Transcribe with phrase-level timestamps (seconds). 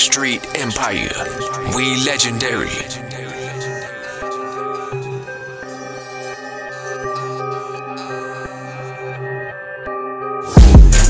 [0.00, 1.12] Street Empire.
[1.76, 2.70] We legendary.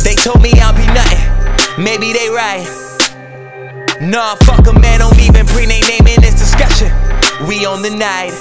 [0.03, 1.83] They told me I'll be nothing.
[1.83, 2.67] Maybe they right.
[4.01, 6.91] Nah, fuck a man, don't even bring their name in this discussion.
[7.47, 8.33] We on the night.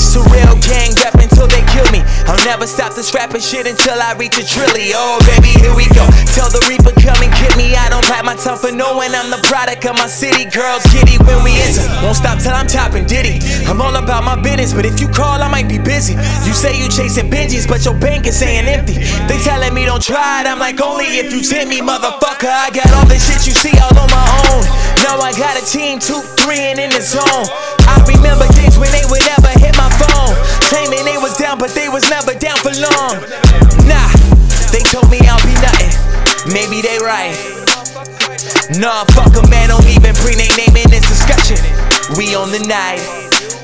[0.00, 2.00] Surreal gang rap until they kill me.
[2.30, 4.94] I'll never stop this rapping shit until I reach a trillion.
[4.94, 6.06] Oh, baby, here we go.
[6.30, 7.74] Tell the Reaper, come and get me.
[7.74, 10.46] I don't bite my tongue for knowing I'm the product of my city.
[10.46, 11.82] Girls, giddy when we enter.
[12.06, 13.42] Won't stop till I'm topping Diddy.
[13.66, 16.14] I'm all about my business, but if you call, I might be busy.
[16.46, 19.02] You say you chasing Benjis, but your bank is saying empty.
[19.26, 20.46] They telling me don't try it.
[20.46, 22.46] I'm like, only if you tempt me, motherfucker.
[22.46, 24.62] I got all the shit you see all on my own.
[25.02, 27.50] Now I got a team, two, three, and in the zone.
[27.90, 30.38] I remember days when they would never hit my phone.
[30.70, 32.06] Claiming they was down, but they was
[32.80, 33.20] long.
[33.84, 34.08] Nah,
[34.72, 35.92] they told me I'll be nothing.
[36.48, 37.36] Maybe they right.
[38.80, 41.60] Nah, fuck a man, don't even bring their name in this discussion.
[42.16, 43.02] We on the night.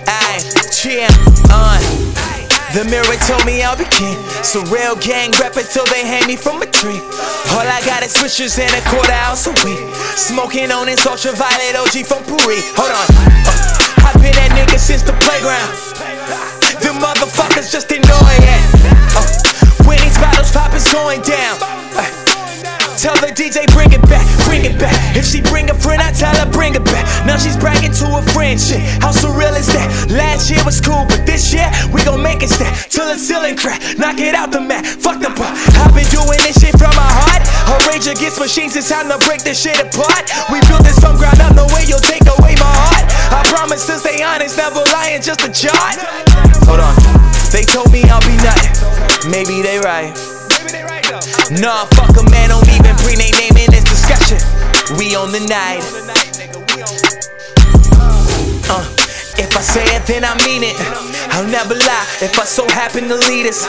[0.06, 1.08] Aye, cheer
[1.48, 1.80] on.
[2.76, 4.18] The mirror told me I'll be king.
[4.44, 7.00] Surreal gang rap until they hang me from a tree.
[7.56, 9.80] All I got is switchers and a quarter ounce of weed.
[10.18, 12.60] Smoking on this ultraviolet OG from Puri.
[12.76, 13.08] Hold on.
[13.16, 15.72] Uh, I've been that nigga since the playground.
[16.84, 18.05] Them motherfuckers just annoying.
[22.96, 24.96] Tell the DJ bring it back, bring it back.
[25.12, 27.04] If she bring a friend, I tell her bring it back.
[27.28, 28.56] Now she's bragging to a friend.
[28.56, 30.08] Shit, how surreal is that?
[30.08, 33.54] Last year was cool, but this year we gon' make it stack till the ceiling
[33.54, 33.84] crack.
[34.00, 35.52] Knock it out the mat, fuck the part.
[35.76, 37.44] I've been doing this shit from my heart.
[37.68, 40.24] A rage against machines, it's time to break this shit apart.
[40.48, 43.04] We built this from ground up, no way you'll take away my heart.
[43.28, 46.00] I promise to stay honest, never lying, just a chart.
[46.64, 46.96] Hold on,
[47.52, 48.72] they told me I'll be nothing.
[49.28, 50.35] Maybe they right.
[51.62, 54.36] Nah, fuck a man, don't even bring their name in this discussion.
[54.98, 55.78] We on the night.
[58.66, 58.82] Uh,
[59.38, 60.74] if I say it, then I mean it.
[61.38, 62.06] I'll never lie.
[62.18, 63.62] If I so happen to lead us,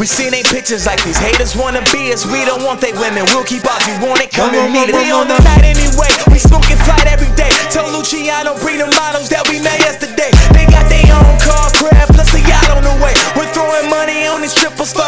[0.00, 2.24] we seen they pictures like these haters wanna be us.
[2.24, 3.28] We don't want they women.
[3.36, 3.84] We'll keep ours.
[3.84, 4.32] You want it?
[4.32, 4.96] Come and meet it.
[4.96, 6.08] We on the night anyway.
[6.32, 7.52] We smoking flight every day.
[7.68, 10.32] Tell Luciano bring the models that we met yesterday.
[10.56, 13.12] They got their own car, crab, plus a yacht on the way.
[13.36, 15.07] We're throwing money on these triple star.